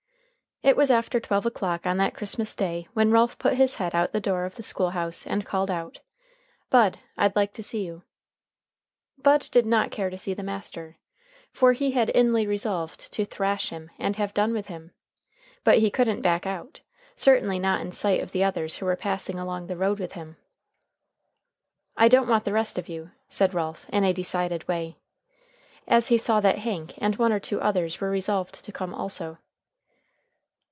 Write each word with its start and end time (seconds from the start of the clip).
It 0.63 0.77
was 0.77 0.91
after 0.91 1.19
twelve 1.19 1.47
o'clock 1.47 1.87
on 1.87 1.97
that 1.97 2.13
Christmas 2.13 2.53
day 2.53 2.87
when 2.93 3.09
Ralph 3.09 3.39
put 3.39 3.55
his 3.55 3.75
head 3.75 3.95
out 3.95 4.11
the 4.13 4.19
door 4.21 4.45
of 4.45 4.57
the 4.57 4.61
school 4.61 4.91
house 4.91 5.25
and 5.25 5.43
called 5.43 5.71
out: 5.71 6.01
"Bud, 6.69 6.99
I'd 7.17 7.35
like 7.35 7.51
to 7.53 7.63
see 7.63 7.83
you." 7.83 8.03
Bud 9.17 9.49
did 9.49 9.65
not 9.65 9.89
care 9.89 10.11
to 10.11 10.19
see 10.19 10.35
the 10.35 10.43
master, 10.43 10.99
for 11.51 11.73
he 11.73 11.93
had 11.93 12.09
inly 12.13 12.45
resolved 12.45 13.11
to 13.11 13.25
"thrash 13.25 13.69
him" 13.71 13.89
and 13.97 14.17
have 14.17 14.35
done 14.35 14.53
with 14.53 14.67
him. 14.67 14.91
But 15.63 15.79
he 15.79 15.89
couldn't 15.89 16.21
back 16.21 16.45
out, 16.45 16.81
certainly 17.15 17.57
not 17.57 17.81
in 17.81 17.91
sight 17.91 18.21
of 18.21 18.31
the 18.31 18.43
others 18.43 18.75
who 18.77 18.85
were 18.85 18.95
passing 18.95 19.39
along 19.39 19.65
the 19.65 19.75
road 19.75 19.99
with 19.99 20.11
him. 20.13 20.37
"I 21.97 22.07
don't 22.07 22.29
want 22.29 22.43
the 22.45 22.53
rest 22.53 22.77
of 22.77 22.87
you," 22.87 23.09
said 23.27 23.55
Ralph 23.55 23.87
in 23.89 24.03
a 24.03 24.13
decided 24.13 24.67
way, 24.67 24.99
as 25.87 26.09
he 26.09 26.19
saw 26.19 26.39
that 26.41 26.59
Hank 26.59 26.93
and 26.99 27.15
one 27.15 27.33
or 27.33 27.39
two 27.39 27.59
others 27.61 27.99
were 27.99 28.11
resolved 28.11 28.63
to 28.63 28.71
come 28.71 28.93
also. 28.93 29.39